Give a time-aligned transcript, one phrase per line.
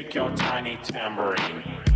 [0.00, 1.89] Shake your tiny tambourine.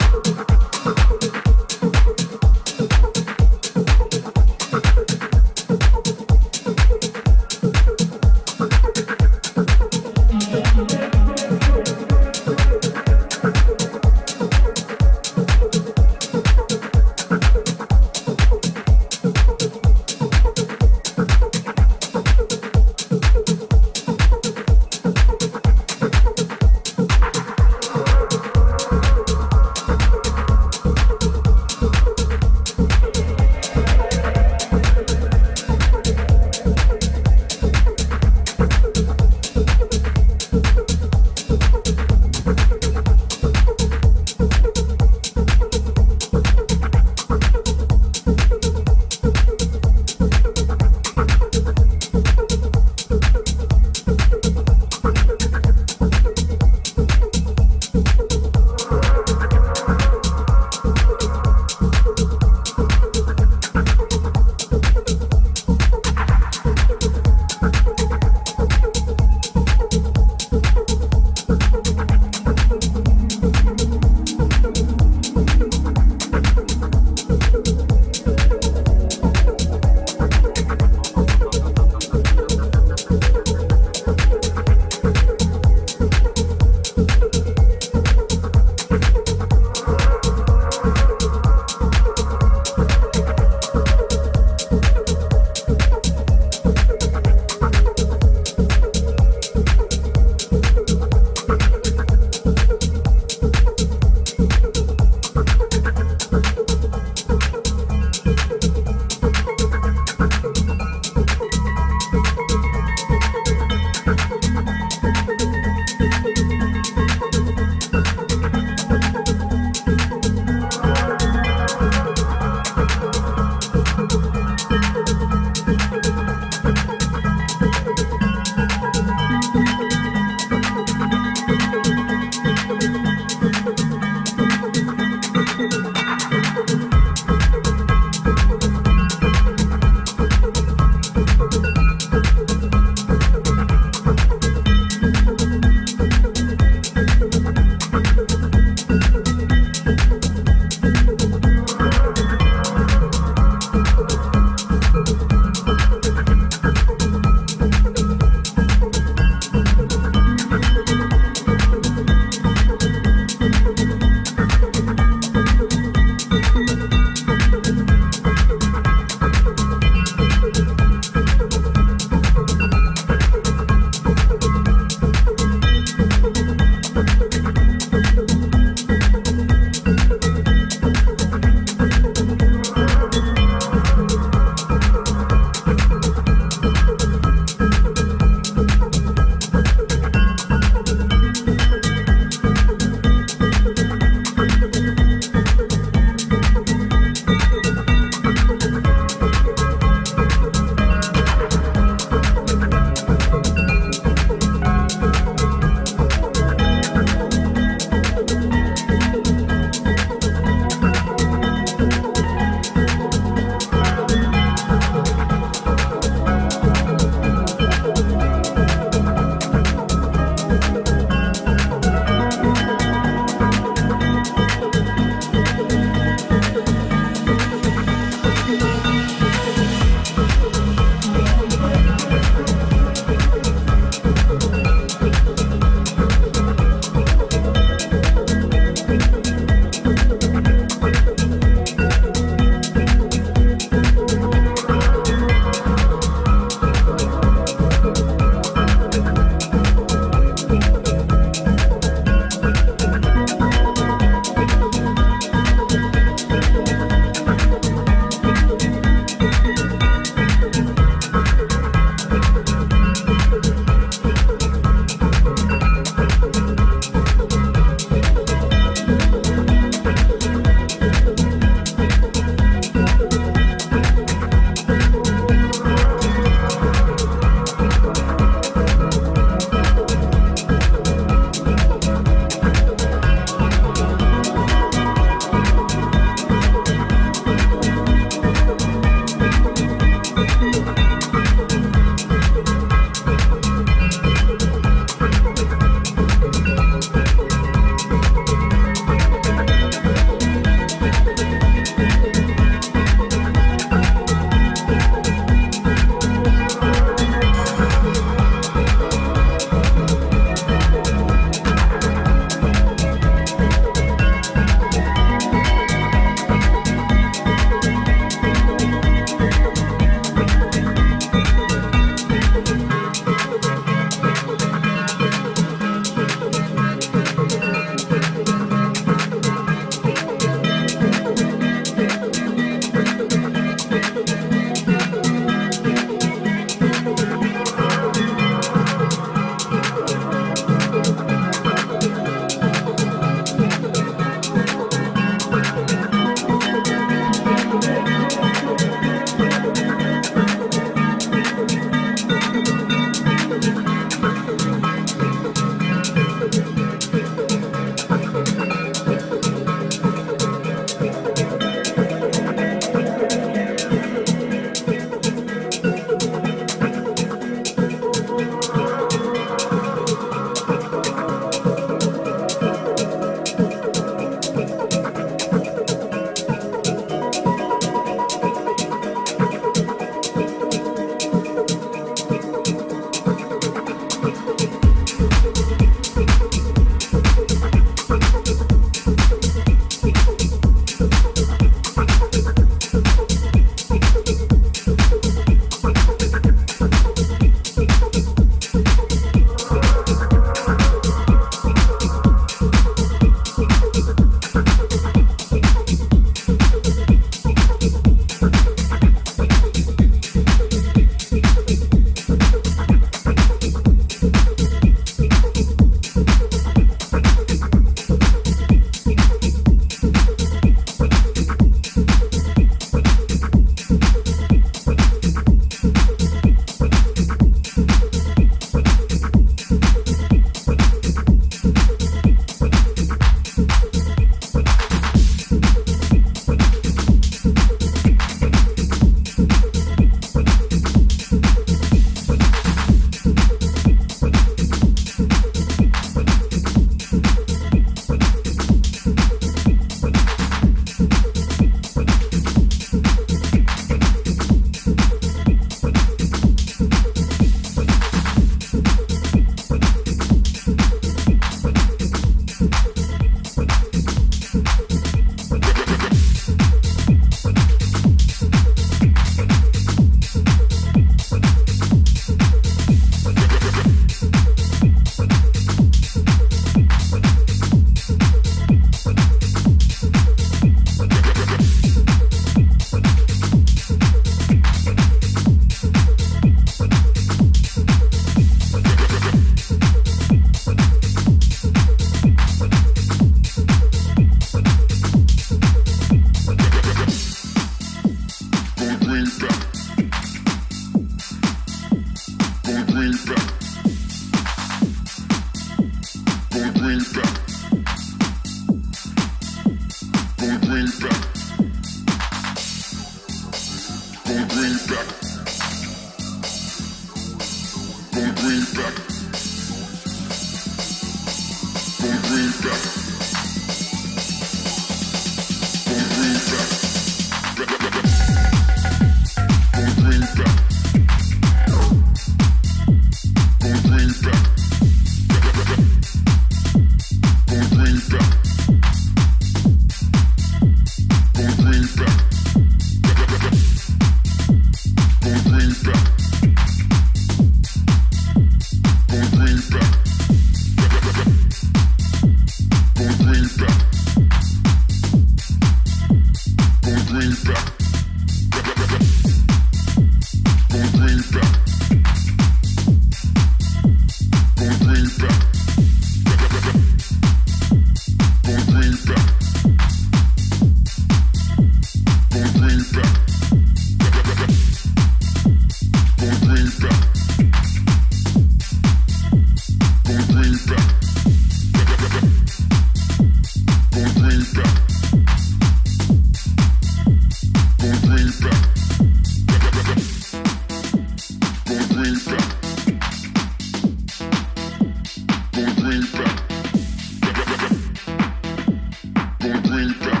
[599.51, 600.00] Green back.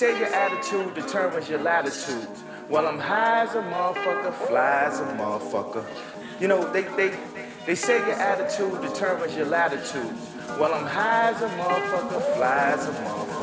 [0.00, 2.26] Say your attitude determines your latitude.
[2.70, 5.84] Well, I'm high as a motherfucker, fly as a motherfucker.
[6.40, 7.14] You know, they, they,
[7.66, 10.14] they say your attitude determines your latitude.
[10.58, 13.39] Well, I'm high as a motherfucker, fly as a motherfucker.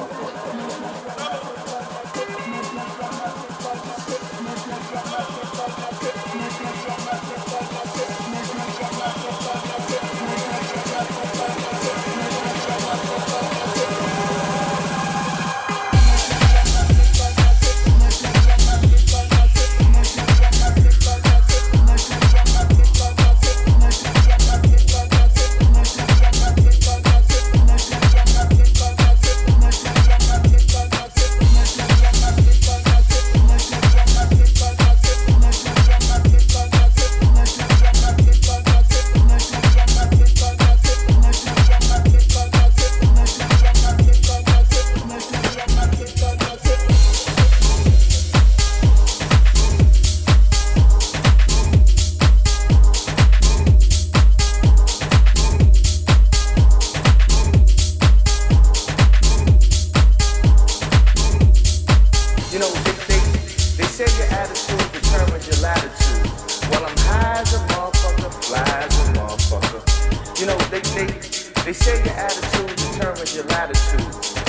[73.37, 74.01] Your latitude.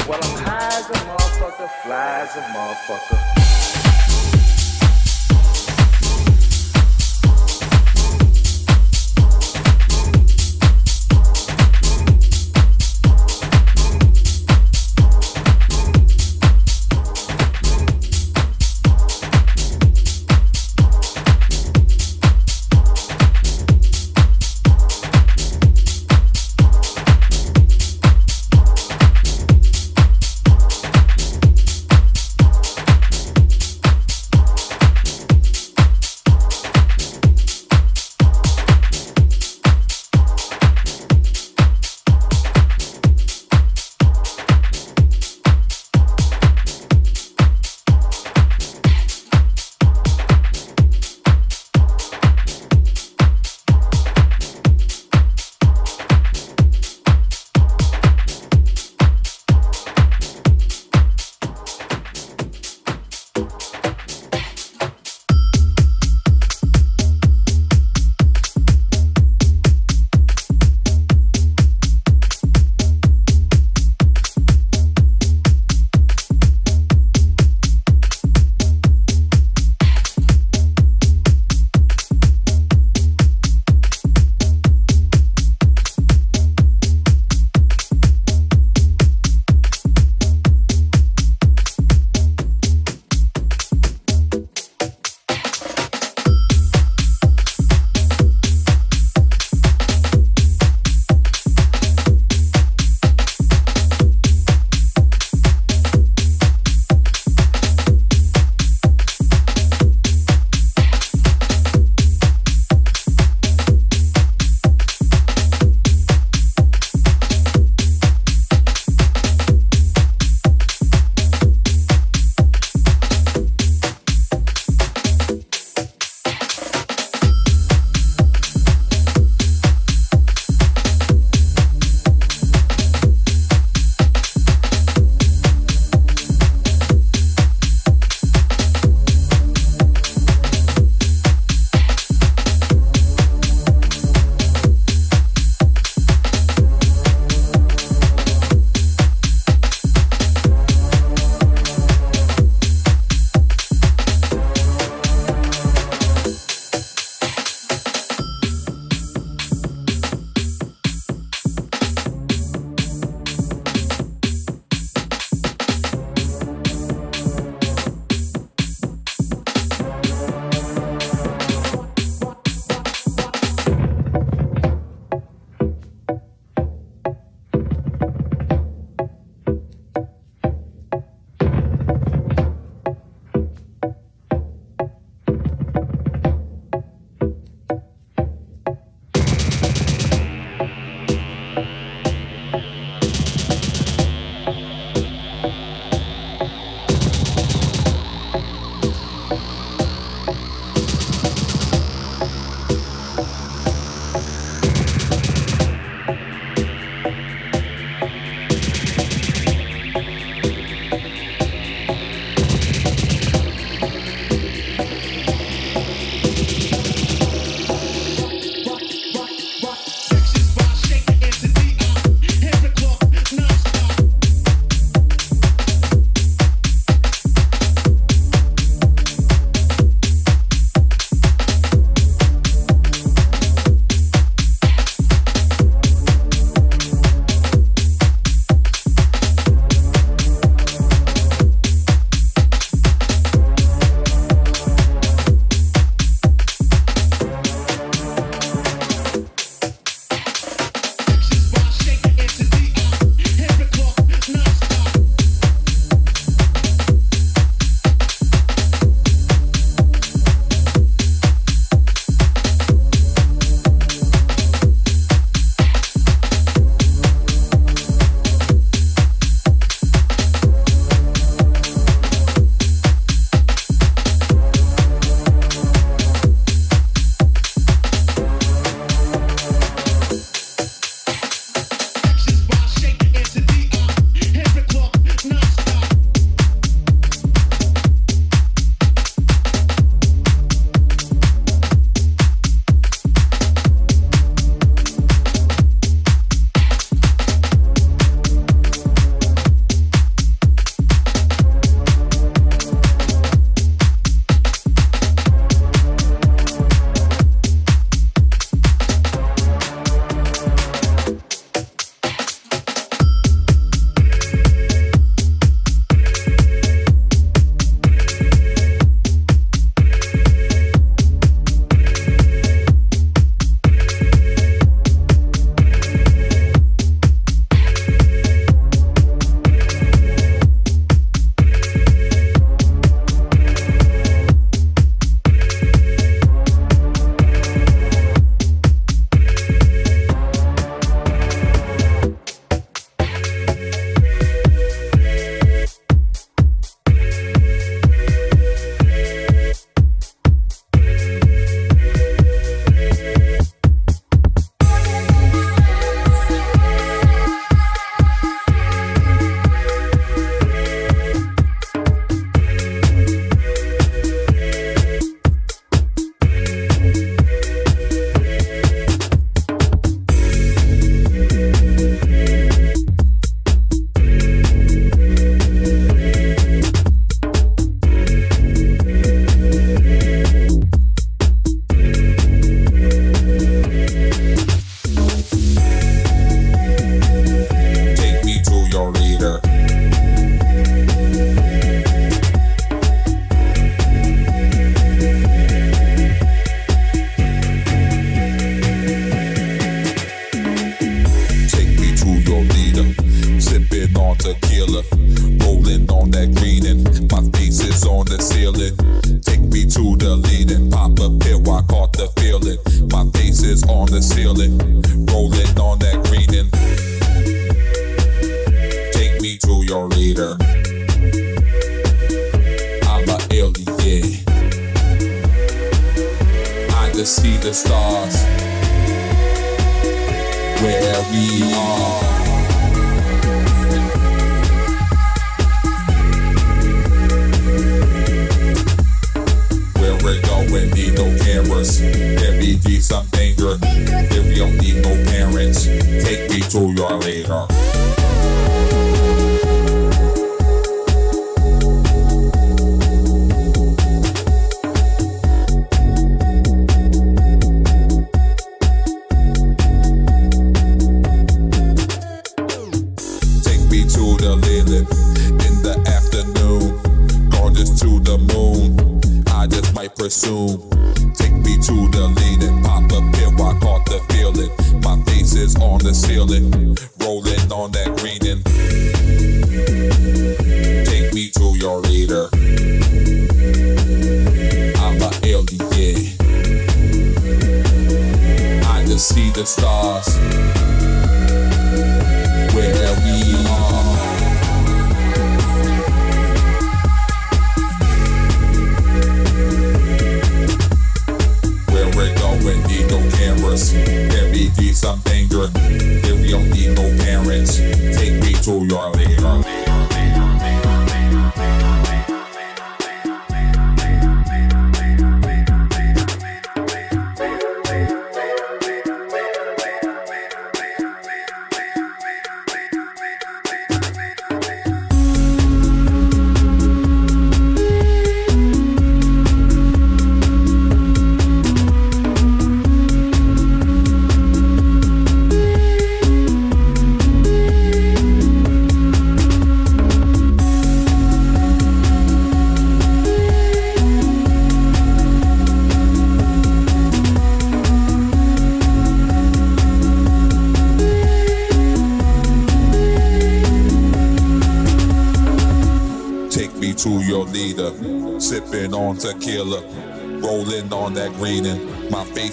[0.08, 3.27] Well, I'm high as a motherfucker, fly as a motherfucker.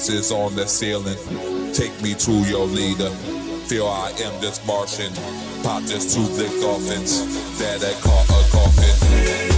[0.06, 1.18] voices on the ceiling.
[1.74, 3.10] Take me to your leader.
[3.68, 5.12] Feel I am this Martian.
[5.64, 9.55] Pop this two thick dolphins that I caught a coffin.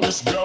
[0.00, 0.37] was go.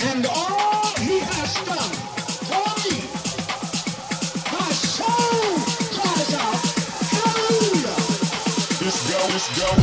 [0.00, 1.94] And all he has done
[2.48, 2.98] for me,
[4.52, 5.54] my soul
[5.94, 6.60] cries out,
[7.14, 7.98] hallelujah.
[8.80, 9.77] This go, this go.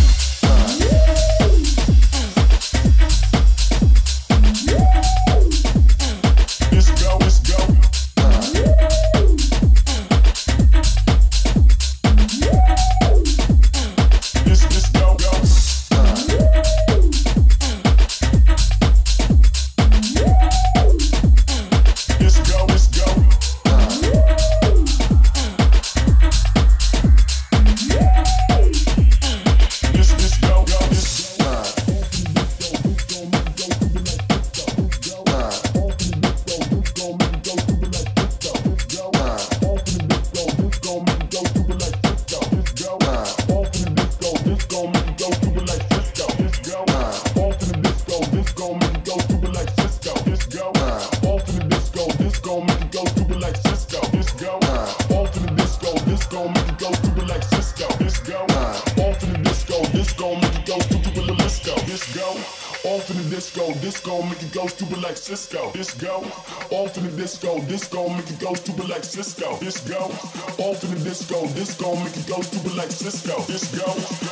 [69.15, 69.57] Cisco.
[69.61, 70.11] Disco,
[70.59, 71.47] open the disco.
[71.55, 73.45] Disco make you go stupid like Cisco.
[73.45, 74.24] Disco.